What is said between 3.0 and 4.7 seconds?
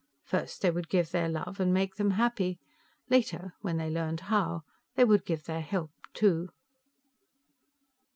Later, when they learned how,